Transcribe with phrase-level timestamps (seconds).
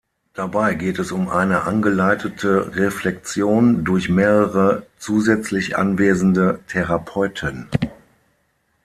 [0.33, 7.69] Dabei geht es um eine angeleitete Reflexion durch mehrere zusätzlich anwesende Therapeuten.